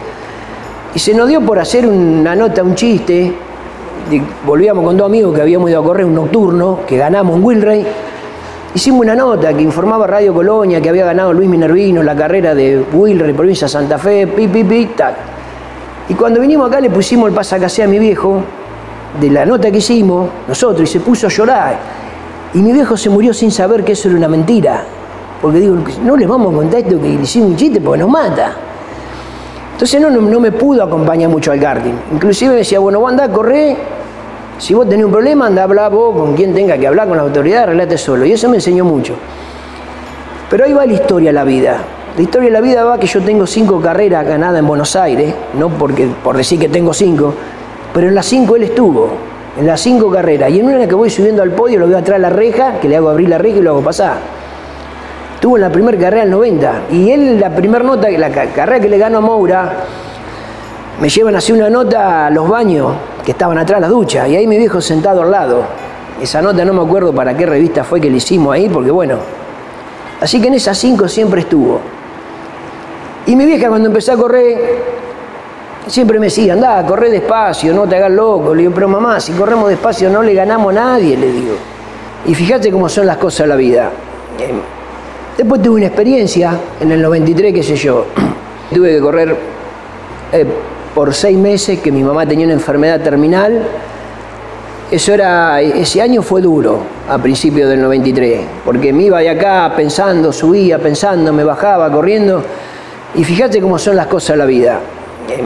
[0.95, 3.33] Y se nos dio por hacer una nota, un chiste.
[4.45, 7.87] volvíamos con dos amigos que habíamos ido a correr un nocturno, que ganamos en Wilray.
[8.77, 12.85] Hicimos una nota que informaba Radio Colonia que había ganado Luis Minervino la carrera de
[12.93, 15.15] Wilray, provincia de Santa Fe, pi, pi, pi, tal.
[16.11, 18.43] Y cuando vinimos acá le pusimos el pasacassette a mi viejo,
[19.19, 21.79] de la nota que hicimos, nosotros, y se puso a llorar.
[22.53, 24.85] Y mi viejo se murió sin saber que eso era una mentira.
[25.41, 28.11] Porque digo, no le vamos a contar esto que le hicimos un chiste porque nos
[28.11, 28.53] mata.
[29.73, 31.95] Entonces no, no, me pudo acompañar mucho al karting.
[32.13, 33.75] Inclusive me decía, bueno, vos andá a correr,
[34.59, 37.17] si vos tenés un problema, andá a hablar vos con quien tenga que hablar, con
[37.17, 38.25] la autoridad, arreglate solo.
[38.25, 39.15] Y eso me enseñó mucho.
[40.49, 41.79] Pero ahí va la historia de la vida.
[42.17, 45.35] La historia de la vida va que yo tengo cinco carreras ganadas en Buenos Aires,
[45.59, 47.35] no porque, por decir que tengo cinco,
[47.93, 49.11] pero en las cinco él estuvo
[49.59, 50.51] en las cinco carreras.
[50.51, 52.89] Y en una que voy subiendo al podio, lo veo atrás de la reja, que
[52.89, 54.19] le hago abrir la reja y lo hago pasar.
[55.41, 56.83] Tuvo en la primera carrera el 90.
[56.93, 59.73] Y él, la primera nota, la carrera que le ganó a Moura,
[61.01, 62.93] me llevan a hacer una nota a los baños
[63.25, 64.27] que estaban atrás la ducha.
[64.29, 65.65] Y ahí mi viejo sentado al lado.
[66.21, 69.19] Esa nota no me acuerdo para qué revista fue que le hicimos ahí, porque bueno.
[70.21, 71.81] Así que en esas cinco siempre estuvo.
[73.27, 74.97] Y mi vieja cuando empecé a correr,
[75.87, 78.53] Siempre me decía, anda, corre despacio, no te hagas loco.
[78.55, 81.55] Le digo, pero mamá, si corremos despacio no le ganamos a nadie, le digo.
[82.27, 83.91] Y fíjate cómo son las cosas de la vida.
[84.41, 84.53] Eh,
[85.39, 88.07] después tuve una experiencia en el 93, qué sé yo.
[88.75, 89.37] tuve que correr
[90.33, 90.47] eh,
[90.97, 93.63] por seis meses, que mi mamá tenía una enfermedad terminal.
[94.91, 99.71] Eso era, ese año fue duro, a principios del 93, porque me iba de acá
[99.77, 102.43] pensando, subía pensando, me bajaba corriendo.
[103.15, 104.81] Y fíjate cómo son las cosas de la vida.
[105.29, 105.43] Eh,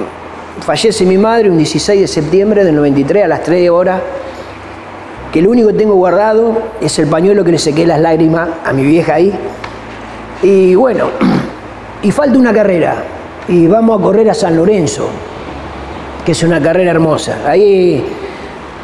[0.60, 4.00] Fallece mi madre un 16 de septiembre del 93 a las 3 horas,
[5.32, 8.72] que lo único que tengo guardado es el pañuelo que le sequé las lágrimas a
[8.72, 9.36] mi vieja ahí.
[10.44, 11.06] Y bueno,
[12.02, 13.02] y falta una carrera,
[13.48, 15.08] y vamos a correr a San Lorenzo,
[16.32, 17.38] es una carrera hermosa.
[17.46, 18.02] Ahí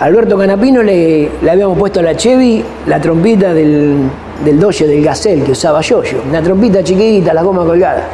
[0.00, 3.96] Alberto Canapino le, le habíamos puesto a la Chevy la trompita del,
[4.44, 8.04] del Dodge del Gazelle que usaba yo, yo, una trompita chiquita, la goma colgada.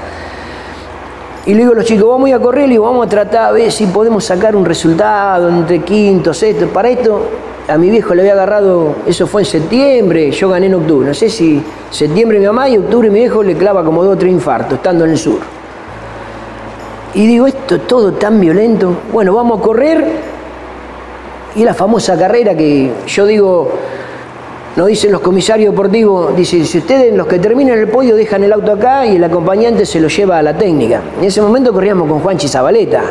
[1.44, 3.72] Y le digo a los chicos, vamos a correr, y vamos a tratar a ver
[3.72, 6.68] si podemos sacar un resultado entre quintos, esto.
[6.68, 7.30] Para esto,
[7.66, 11.08] a mi viejo le había agarrado, eso fue en septiembre, yo gané en octubre.
[11.08, 14.18] No sé si septiembre mi mamá y octubre mi viejo le clava como dos o
[14.18, 15.40] tres infartos, estando en el sur.
[17.14, 18.94] Y digo, esto es todo tan violento.
[19.12, 20.04] Bueno, vamos a correr.
[21.54, 23.70] Y la famosa carrera que yo digo,
[24.76, 28.52] nos dicen los comisarios deportivos, dice, si ustedes los que terminan el podio dejan el
[28.54, 31.02] auto acá y el acompañante se lo lleva a la técnica.
[31.18, 33.02] En ese momento corríamos con Juanchi Zabaleta.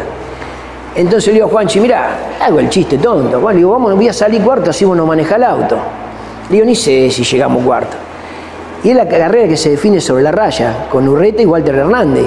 [0.95, 3.47] Entonces le digo a Juanchi, mira, hago el chiste tonto.
[3.51, 5.77] Le digo, vamos, voy a salir cuarto así vos no maneja el auto.
[6.49, 7.95] Le digo, ni sé si llegamos cuarto.
[8.83, 12.25] Y es la carrera que se define sobre la raya, con Urreta y Walter Hernández.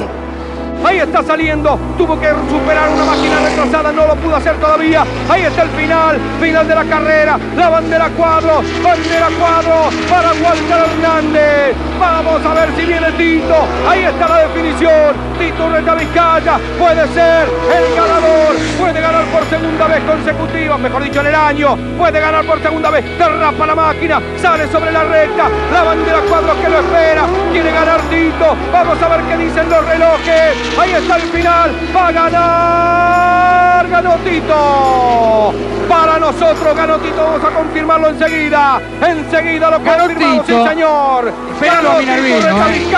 [0.84, 1.78] Ahí está saliendo.
[1.96, 3.90] Tuvo que superar una máquina retrasada.
[3.90, 5.04] No lo pudo hacer todavía.
[5.30, 6.18] Ahí está el final.
[6.40, 7.38] Final de la carrera.
[7.56, 8.62] La bandera cuadro.
[8.82, 11.74] Bandera cuadro para Walter Hernández.
[11.98, 13.66] Vamos a ver si viene Tito.
[13.88, 15.14] Ahí está la definición.
[15.38, 18.54] Tito Reta Vizcaya puede ser el ganador.
[18.78, 20.76] Puede ganar por segunda vez consecutiva.
[20.76, 21.76] Mejor dicho, en el año.
[21.96, 23.04] Puede ganar por segunda vez.
[23.18, 24.20] Derrapa la máquina.
[24.36, 25.48] Sale sobre la recta.
[25.72, 27.24] La bandera cuadro que lo espera.
[27.52, 28.54] Quiere ganar Tito.
[28.70, 30.73] Vamos a ver qué dicen los relojes.
[30.78, 31.70] Ahí está el final.
[31.94, 33.88] Va a ganar.
[33.88, 35.54] Ganó Tito.
[35.88, 37.24] Para nosotros ganó Tito.
[37.24, 38.80] Vamos a confirmarlo enseguida.
[39.00, 41.32] Enseguida lo confirmamos, sí señor.
[41.54, 42.36] Esperalo a Minervino.
[42.36, 42.90] Eh.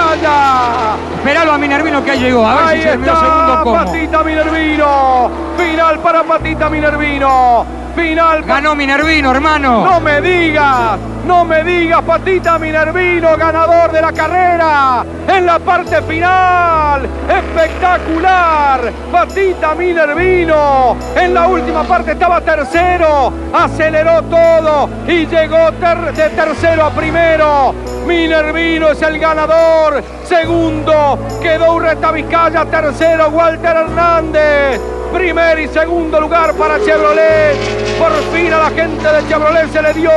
[1.19, 2.47] Esperalo a Minervino que llegó.
[2.47, 5.31] A ver Ahí si está Patita Minervino.
[5.57, 7.86] Final para Patita Minervino.
[7.97, 8.43] Final.
[8.43, 9.85] Ganó Minervino, hermano.
[9.85, 10.99] No me digas.
[11.27, 17.09] No me digas, Patita Minervino, ganador de la carrera en la parte final.
[17.29, 18.93] Espectacular.
[19.11, 20.97] Patita Minervino.
[21.17, 23.33] En la última parte estaba tercero.
[23.53, 27.75] Aceleró todo y llegó de tercero a primero.
[28.07, 30.05] Minervino es el ganador.
[30.25, 32.67] Segundo quedó Urreta Vizcaya.
[32.67, 34.96] Tercero Walter Hernández.
[35.13, 37.57] Primer y segundo lugar para Chevrolet.
[37.99, 40.11] Por fin a la gente de Chevrolet se le dio.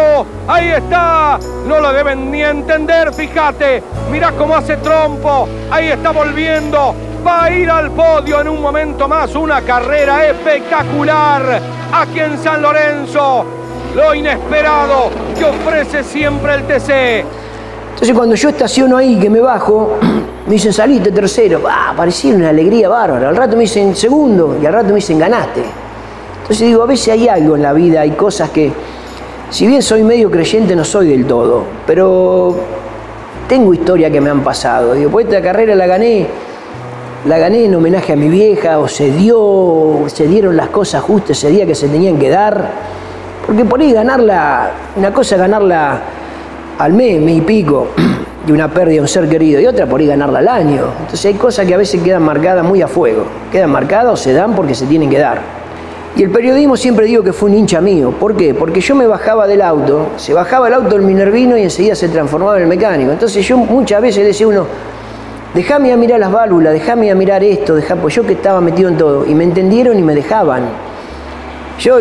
[0.48, 1.40] Ahí está.
[1.66, 3.84] No lo deben ni entender, fíjate.
[4.12, 5.48] Mira cómo hace trompo.
[5.72, 6.96] Ahí está volviendo.
[7.26, 9.36] Va a ir al podio en un momento más.
[9.36, 11.62] Una carrera espectacular
[11.94, 13.46] aquí en San Lorenzo.
[13.96, 17.26] Lo inesperado que ofrece siempre el TC.
[17.94, 19.98] Entonces cuando yo estaciono ahí, que me bajo,
[20.46, 21.62] me dicen saliste tercero.
[21.68, 21.94] Ah,
[22.26, 23.30] una alegría bárbara.
[23.30, 25.64] Al rato me dicen segundo y al rato me dicen ganaste.
[26.42, 28.72] Entonces digo, a veces hay algo en la vida, hay cosas que,
[29.52, 32.56] si bien soy medio creyente, no soy del todo, pero
[33.48, 34.94] tengo historia que me han pasado.
[34.94, 36.26] Digo, pues esta carrera la gané,
[37.26, 41.38] la gané en homenaje a mi vieja, o se dio, se dieron las cosas justas
[41.38, 42.68] ese día que se tenían que dar.
[43.46, 46.02] Porque por ahí ganarla, una cosa es ganarla
[46.80, 47.90] al mes, mes y pico,
[48.48, 50.86] de una pérdida de un ser querido, y otra por ahí ganarla al año.
[51.02, 53.26] Entonces hay cosas que a veces quedan marcadas muy a fuego.
[53.52, 55.42] Quedan marcadas o se dan porque se tienen que dar.
[56.16, 58.12] Y el periodismo siempre digo que fue un hincha mío.
[58.12, 58.54] ¿Por qué?
[58.54, 62.08] Porque yo me bajaba del auto, se bajaba el auto el Minervino y enseguida se
[62.10, 63.12] transformaba en el mecánico.
[63.12, 64.66] Entonces yo muchas veces decía uno,
[65.54, 68.90] déjame a mirar las válvulas, déjame a mirar esto, déjame, pues yo que estaba metido
[68.90, 69.26] en todo.
[69.26, 70.64] Y me entendieron y me dejaban.
[71.78, 72.00] Yo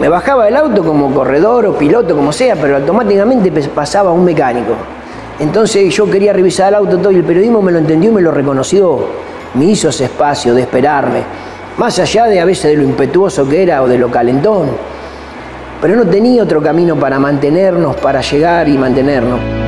[0.00, 4.74] me bajaba del auto como corredor o piloto, como sea, pero automáticamente pasaba un mecánico.
[5.40, 8.20] Entonces yo quería revisar el auto todo y el periodismo me lo entendió y me
[8.20, 9.06] lo reconoció.
[9.54, 11.22] Me hizo ese espacio de esperarme.
[11.78, 14.68] Más allá de a veces de lo impetuoso que era o de lo calentón.
[15.80, 19.67] Pero no tenía otro camino para mantenernos, para llegar y mantenernos.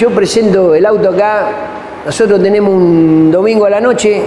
[0.00, 1.48] Yo presento el auto acá,
[2.06, 4.22] nosotros tenemos un domingo a la noche,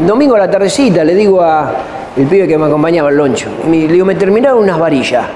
[0.00, 1.70] domingo a la tardecita, le digo a
[2.16, 5.26] pibe que me acompañaba, el loncho, y le digo, me terminaron unas varillas.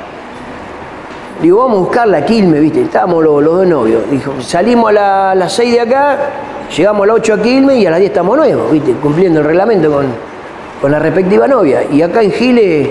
[1.43, 2.81] Digo, vamos a buscar la Quilme, ¿viste?
[2.81, 4.11] Estábamos los, dos novios.
[4.11, 6.19] Dijo, salimos a, la- las 6 de acá,
[6.75, 8.93] llegamos a las 8 a Quilme y a las 10 estamos nuevos, ¿viste?
[9.03, 10.07] Cumpliendo el reglamento con,
[10.81, 11.83] con la respectiva novia.
[11.93, 12.89] Y acá en Giles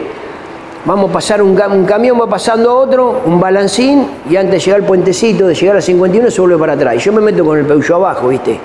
[0.85, 4.59] vamos a pasar un, cam- un camión, va pasando otro, un balancín, y antes de
[4.59, 7.03] llegar al puentecito, de llegar a 51, se vuelve para atrás.
[7.03, 8.59] Yo me meto con el Peugeot abajo, ¿viste?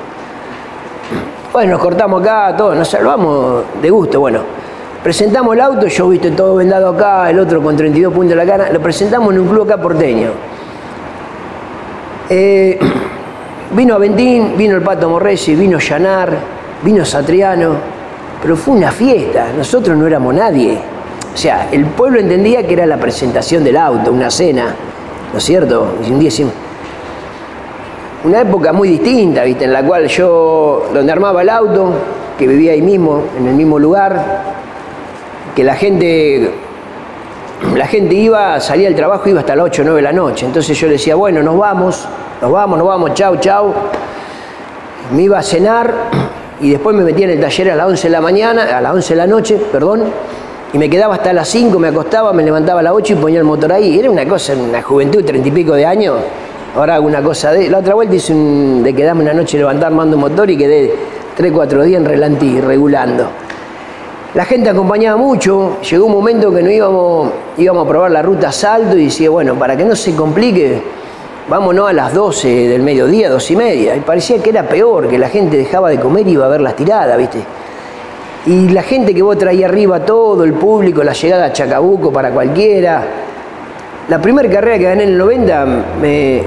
[1.53, 4.41] Bueno, nos cortamos acá, todo, nos salvamos de gusto, bueno.
[5.03, 8.45] Presentamos el auto, yo viste todo vendado acá, el otro con 32 puntos en la
[8.47, 10.31] cara, lo presentamos en un club acá porteño.
[12.29, 12.79] Eh,
[13.73, 16.33] vino Aventín, vino el Pato Morresi, vino Llanar,
[16.83, 17.71] vino Satriano,
[18.43, 20.77] pero fue una fiesta, nosotros no éramos nadie.
[21.37, 24.75] O sea, el pueblo entendía que era la presentación del auto, una cena,
[25.33, 25.97] ¿no es cierto?
[26.09, 26.55] Y un día hicimos-
[28.25, 29.67] una época muy distinta, ¿viste?
[29.67, 31.93] En la cual yo, donde armaba el auto,
[32.39, 34.45] que vivía ahí mismo, en el mismo lugar,
[35.55, 36.51] que la gente,
[37.75, 40.47] la gente iba, salía del trabajo, iba hasta las 8 o 9 de la noche.
[40.47, 42.09] Entonces yo decía, bueno, nos vamos,
[42.41, 43.75] nos vamos, nos vamos, chau, chau.
[45.15, 45.93] Me iba a cenar
[46.63, 48.95] y después me metía en el taller a las 11 de la mañana, a las
[48.95, 50.05] 11 de la noche, perdón,
[50.73, 53.39] y me quedaba hasta las 5, me acostaba, me levantaba a las 8 y ponía
[53.39, 53.99] el motor ahí.
[53.99, 56.17] Era una cosa, una juventud, treinta y pico de años.
[56.75, 57.71] Ahora hago una cosa de.
[57.71, 60.93] La otra vuelta hice un, de quedarme una noche levantar mando motor y quedé
[61.37, 63.29] 3, 4 días en relantí, regulando.
[64.35, 68.53] La gente acompañaba mucho, llegó un momento que no íbamos, íbamos a probar la ruta
[68.53, 70.83] Salto y decía, bueno, para que no se complique,
[71.49, 73.97] vámonos a las 12 del mediodía, 12 y media.
[73.97, 76.61] Y parecía que era peor, que la gente dejaba de comer y iba a ver
[76.61, 77.39] las tiradas, ¿viste?
[78.47, 82.31] Y la gente que vos traía arriba, todo el público, la llegada a Chacabuco para
[82.31, 83.03] cualquiera.
[84.09, 85.67] La primera carrera que gané en el 90
[86.01, 86.43] me,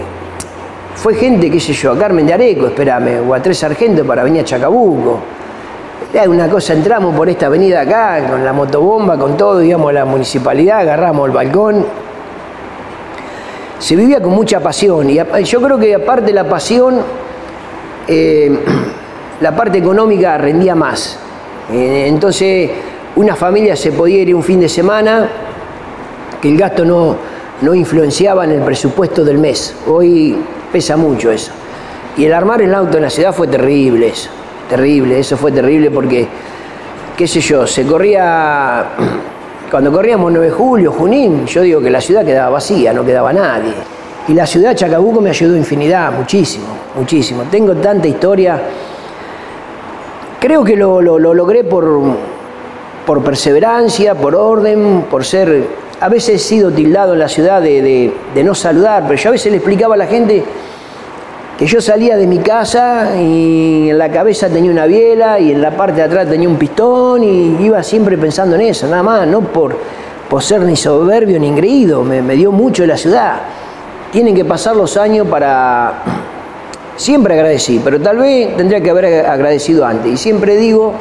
[0.96, 4.24] fue gente, qué sé yo, a Carmen de Areco, espérame, o a Tres Sargento para
[4.24, 5.20] venir a Chacabuco.
[6.14, 9.94] Era una cosa, entramos por esta avenida acá, con la motobomba, con todo, íbamos a
[9.94, 11.86] la municipalidad, agarramos el balcón.
[13.78, 17.02] Se vivía con mucha pasión, y yo creo que aparte de la pasión,
[18.08, 18.58] eh,
[19.42, 21.20] la parte económica rendía más.
[21.72, 22.70] Eh, entonces,
[23.16, 25.30] una familia se podía ir un fin de semana,
[26.42, 27.16] que el gasto no,
[27.62, 29.76] no influenciaba en el presupuesto del mes.
[29.88, 30.38] Hoy
[30.72, 31.52] pesa mucho eso.
[32.18, 34.30] Y el armar el auto en la ciudad fue terrible eso,
[34.70, 36.28] terrible, eso fue terrible porque,
[37.16, 38.86] qué sé yo, se corría,
[39.72, 43.32] cuando corríamos 9 de julio, Junín, yo digo que la ciudad quedaba vacía, no quedaba
[43.32, 43.74] nadie.
[44.28, 46.66] Y la ciudad Chacabuco me ayudó infinidad, muchísimo,
[46.96, 47.44] muchísimo.
[47.50, 48.62] Tengo tanta historia.
[50.40, 51.86] Creo que lo, lo- lo logré por,
[53.06, 55.66] por perseverancia, por orden, por ser...
[56.02, 59.32] A veces he sido tildado en la ciudad de, de- no saludar, pero yo a
[59.34, 60.46] veces le explicaba a la gente
[61.58, 65.62] que yo salía de mi casa y en la cabeza tenía una biela y en
[65.62, 69.28] la parte de atrás tenía un pistón y iba siempre pensando en eso, nada más,
[69.28, 69.76] no por,
[70.30, 73.42] por ser ni soberbio ni engreído, me, me dio mucho de la ciudad.
[74.10, 75.96] Tienen que pasar los años para...
[77.00, 80.12] Siempre agradecí, pero tal vez tendría que haber agradecido antes.
[80.12, 80.94] Y siempre digo,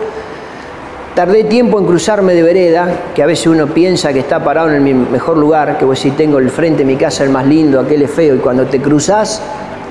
[1.16, 4.86] tardé tiempo en cruzarme de vereda, que a veces uno piensa que está parado en
[4.86, 7.80] el mejor lugar, que vos si tengo el frente de mi casa el más lindo,
[7.80, 9.42] aquel es feo, y cuando te cruzás,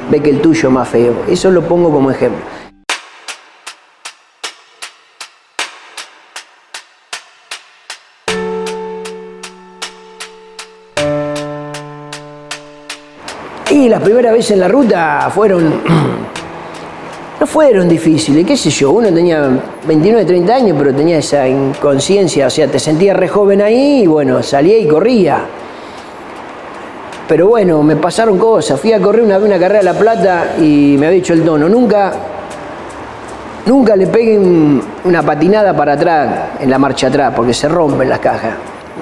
[0.09, 1.13] ve que el tuyo es más feo.
[1.27, 2.39] Eso lo pongo como ejemplo.
[13.69, 15.81] Y las primeras veces en la ruta fueron.
[17.39, 18.89] No fueron difíciles, qué sé yo.
[18.89, 19.47] Uno tenía
[19.85, 24.07] 29, 30 años, pero tenía esa inconsciencia, o sea, te sentías re joven ahí y
[24.07, 25.45] bueno, salía y corría.
[27.27, 28.79] Pero bueno, me pasaron cosas.
[28.79, 31.45] Fui a correr una vez una carrera a La Plata y me había dicho el
[31.45, 32.11] dono, nunca,
[33.67, 38.19] nunca le peguen una patinada para atrás, en la marcha atrás, porque se rompen las
[38.19, 38.55] cajas.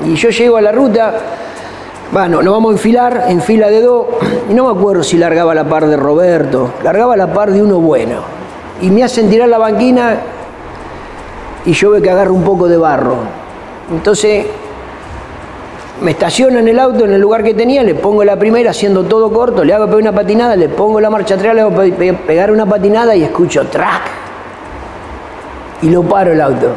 [0.05, 1.13] Y yo llego a la ruta,
[2.11, 4.05] bueno, nos vamos a enfilar en fila de dos,
[4.49, 7.79] y no me acuerdo si largaba la par de Roberto, largaba la par de uno
[7.79, 8.15] bueno.
[8.81, 10.15] Y me hacen tirar la banquina
[11.65, 13.15] y yo veo que agarro un poco de barro.
[13.91, 14.45] Entonces
[16.01, 19.03] me estaciono en el auto en el lugar que tenía, le pongo la primera haciendo
[19.05, 21.91] todo corto, le hago pegar una patinada, le pongo la marcha atrás, le hago pe-
[21.93, 24.01] pe- pegar una patinada y escucho track.
[25.81, 26.67] y lo paro el auto.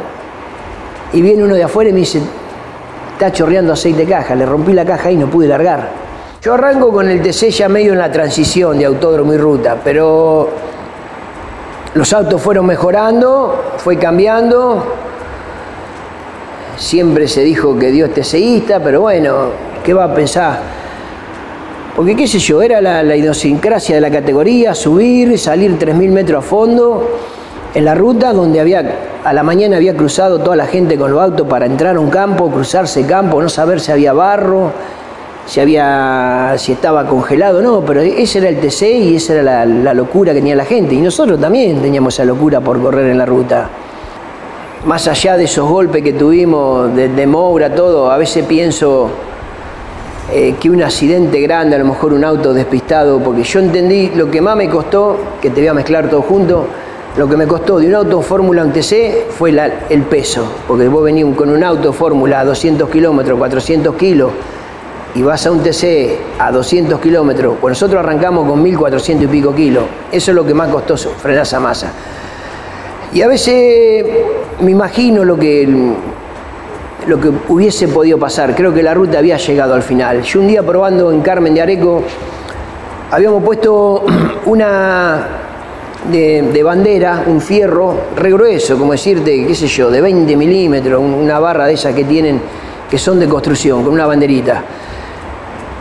[1.13, 2.21] Y viene uno de afuera y me dice,
[3.19, 5.89] está chorreando aceite de caja, le rompí la caja y no pude largar.
[6.41, 10.47] Yo arranco con el TC ya medio en la transición de autódromo y ruta, pero
[11.95, 14.95] los autos fueron mejorando, fue cambiando.
[16.77, 19.49] Siempre se dijo que Dios TCista, pero bueno,
[19.83, 20.61] ¿qué va a pensar?
[21.97, 26.45] Porque qué sé yo, era la, la idiosincrasia de la categoría, subir, salir 3.000 metros
[26.45, 27.19] a fondo
[27.73, 31.21] en la ruta donde había, a la mañana había cruzado toda la gente con los
[31.21, 34.71] autos para entrar a un campo, cruzarse campo, no saber si había barro,
[35.45, 39.93] si, había, si estaba congelado, no, pero ese era el TC y esa era la,
[39.93, 40.95] locura que tenía la gente.
[40.95, 43.69] Y nosotros también teníamos esa locura por correr en la ruta.
[44.85, 49.09] Más allá de esos golpes que tuvimos de, Moura, todo, a veces pienso
[50.31, 54.31] eh, que un accidente grande, a lo mejor un auto despistado, porque yo entendí lo
[54.31, 56.67] que más me costó, que te voy a mezclar todo junto,
[57.17, 59.51] lo que me costó de un auto Fórmula un TC fue
[59.89, 64.31] el peso, porque vos venís con un auto Fórmula a 200 kilómetros, 400 kilos,
[65.15, 69.53] y vas a un TC a 200 kilómetros, pues nosotros arrancamos con 1400 y pico
[69.53, 71.91] kilos, eso es lo que más costoso, frenar esa masa.
[73.11, 74.05] Y a veces
[74.61, 75.67] me imagino lo que,
[77.07, 80.21] lo que hubiese podido pasar, creo que la ruta había llegado al final.
[80.21, 82.03] Yo un día probando en Carmen de Areco,
[83.09, 84.05] habíamos puesto
[84.45, 85.48] una
[86.07, 91.65] de, bandera, un fierro regrueso, como decirte, qué sé yo, de 20 milímetros, una barra
[91.65, 92.39] de esas que tienen,
[92.89, 94.63] que son de construcción, con una banderita.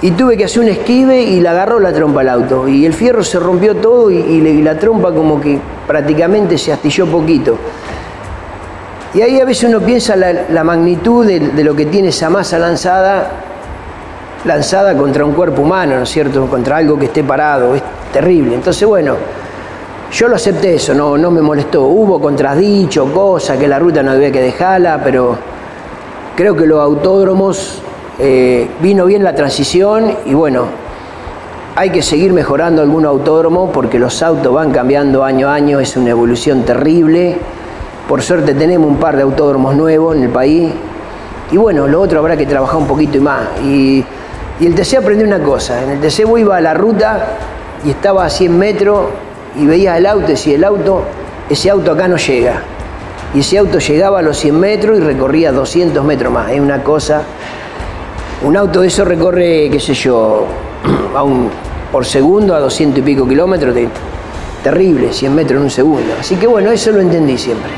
[0.00, 2.68] Y tuve que hacer un esquive y la agarró la trompa al auto.
[2.68, 7.58] Y el fierro se rompió todo y, la trompa como que prácticamente se astilló poquito.
[9.14, 12.58] Y ahí a veces uno piensa la, magnitud de, de, lo que tiene esa masa
[12.58, 13.30] lanzada,
[14.44, 16.46] lanzada contra un cuerpo humano, ¿no es cierto?
[16.46, 17.74] Contra algo que esté parado.
[17.74, 18.54] Es terrible.
[18.54, 19.16] Entonces, bueno,
[20.10, 21.84] yo lo acepté eso, no, no me molestó.
[21.84, 25.36] Hubo contradicho, cosas, que la ruta no había que dejarla, pero
[26.34, 27.82] creo que los autódromos
[28.18, 30.64] eh, vino bien la transición y bueno,
[31.76, 35.96] hay que seguir mejorando algún autódromo porque los autos van cambiando año a año, es
[35.96, 37.38] una evolución terrible.
[38.08, 40.72] Por suerte tenemos un par de autódromos nuevos en el país
[41.52, 43.42] y bueno, lo otro habrá que trabajar un poquito y más.
[43.62, 44.04] Y,
[44.60, 47.26] el TC aprendió una cosa, en el TC iba a la ruta
[47.84, 49.02] y estaba a 100 metros
[49.58, 51.02] y veía el auto y decía, el auto,
[51.50, 52.62] ese auto acá no llega.
[53.34, 56.50] Y ese auto llegaba a los 100 metros y recorría 200 metros más.
[56.50, 57.24] Es una cosa
[58.40, 60.46] un auto de eso recorre, qué sé yo,
[61.14, 61.50] a un,
[61.90, 63.74] por segundo a 200 y pico kilómetros,
[64.62, 66.14] terrible, 100 metros en un segundo.
[66.18, 67.70] Así que bueno, eso lo entendí siempre.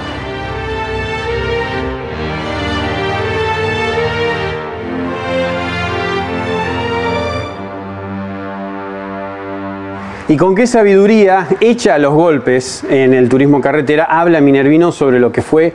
[10.31, 15.33] Y con qué sabiduría, hecha los golpes en el turismo carretera, habla Minervino sobre lo
[15.33, 15.74] que fue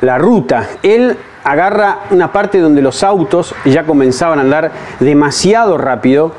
[0.00, 0.68] la ruta.
[0.84, 6.30] Él agarra una parte donde los autos ya comenzaban a andar demasiado rápido,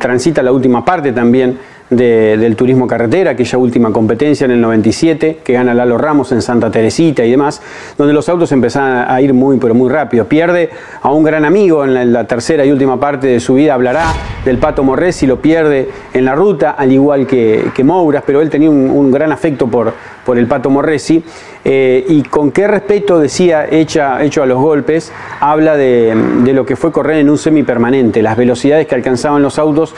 [0.00, 1.60] transita la última parte también
[1.96, 6.70] del turismo carretera, aquella última competencia en el 97 que gana Lalo Ramos en Santa
[6.70, 7.60] Teresita y demás,
[7.98, 10.24] donde los autos empezaban a ir muy pero muy rápido.
[10.24, 10.70] Pierde
[11.02, 14.06] a un gran amigo en la, tercera y última parte de su vida, hablará
[14.44, 18.48] del Pato Morresi, lo pierde en la ruta, al igual que, que Mouras, pero él
[18.48, 19.92] tenía un, gran afecto por,
[20.24, 21.22] por el Pato Morresi.
[21.64, 26.66] Eh, y con qué respeto, decía, hecha, hecho a los golpes, habla de, de lo
[26.66, 29.94] que fue correr en un semipermanente, las velocidades que alcanzaban los autos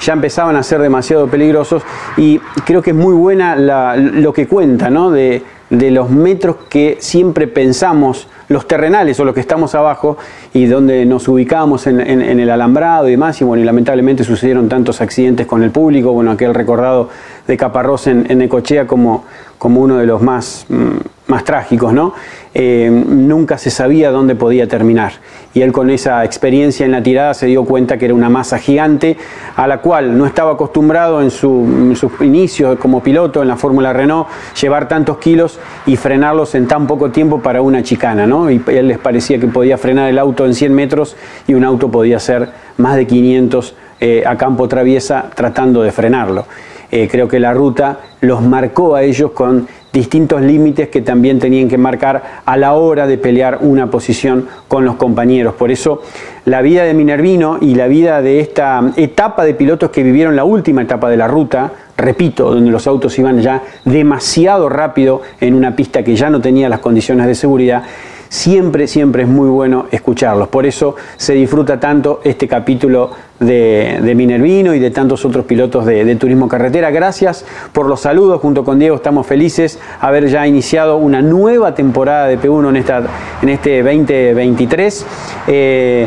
[0.00, 1.82] ya empezaban a ser demasiado peligrosos
[2.16, 5.10] y creo que es muy buena lo que cuenta, ¿no?
[5.10, 10.16] De, los metros que siempre pensamos, los terrenales o los que estamos abajo
[10.54, 15.02] y donde nos ubicamos en, el alambrado y demás, y bueno, y lamentablemente sucedieron tantos
[15.02, 17.10] accidentes con el público, bueno, aquel recordado
[17.46, 19.26] de Caparrós en, en Ecochea como,
[19.58, 22.14] como uno de los más, mm, más trágicos, ¿no?
[22.54, 25.12] Eh, nunca se sabía dónde podía terminar.
[25.52, 28.58] Y él con esa experiencia en la tirada se dio cuenta que era una masa
[28.58, 29.16] gigante
[29.56, 33.92] a la cual no estaba acostumbrado en, su, sus inicios como piloto en la Fórmula
[33.92, 34.28] Renault
[34.60, 38.50] llevar tantos kilos y frenarlos en tan poco tiempo para una chicana, ¿no?
[38.50, 41.64] Y a él les parecía que podía frenar el auto en 100 metros y un
[41.64, 46.46] auto podía ser más de 500 eh, a campo traviesa tratando de frenarlo.
[46.90, 51.68] Eh, creo que la ruta los marcó a ellos con distintos límites que también tenían
[51.68, 55.54] que marcar a la hora de pelear una posición con los compañeros.
[55.54, 56.02] Por eso
[56.44, 60.44] la vida de Minervino y la vida de esta etapa de pilotos que vivieron la
[60.44, 65.74] última etapa de la ruta, repito, donde los autos iban ya demasiado rápido en una
[65.74, 67.82] pista que ya no tenía las condiciones de seguridad,
[68.28, 70.48] siempre, siempre es muy bueno escucharlos.
[70.48, 73.10] Por eso se disfruta tanto este capítulo
[73.40, 76.90] de, de Minervino y de tantos otros pilotos de, de, turismo carretera.
[76.90, 78.40] Gracias por los saludos.
[78.40, 83.02] Junto con Diego estamos felices haber ya iniciado una nueva temporada de P1 en, esta,
[83.42, 85.06] en este 2023.
[85.46, 86.06] Eh,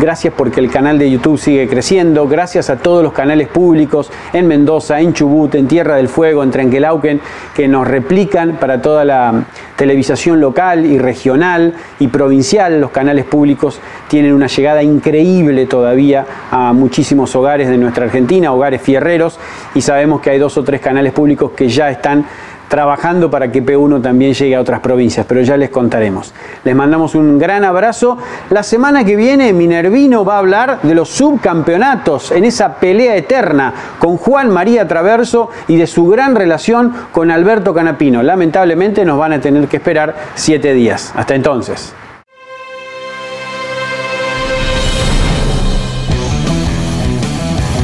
[0.00, 2.26] Gracias porque el canal de YouTube sigue creciendo.
[2.26, 6.50] Gracias a todos los canales públicos en Mendoza, en Chubut, en Tierra del Fuego, en
[6.50, 7.20] Trenquelauquen,
[7.54, 9.44] que nos replican para toda la
[9.76, 12.80] televisación local y regional y provincial.
[12.80, 18.82] Los canales públicos tienen una llegada increíble todavía a muchísimos hogares de nuestra Argentina, hogares
[18.82, 19.38] fierreros,
[19.74, 22.26] y sabemos que hay dos o tres canales públicos que ya están
[22.68, 26.32] trabajando para que P1 también llegue a otras provincias, pero ya les contaremos.
[26.64, 28.18] Les mandamos un gran abrazo.
[28.50, 33.72] La semana que viene Minervino va a hablar de los subcampeonatos en esa pelea eterna
[33.98, 38.22] con Juan María Traverso y de su gran relación con Alberto Canapino.
[38.22, 41.12] Lamentablemente nos van a tener que esperar siete días.
[41.16, 41.94] Hasta entonces.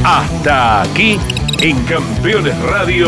[0.03, 1.19] Hasta aquí
[1.61, 3.07] en Campeones Radio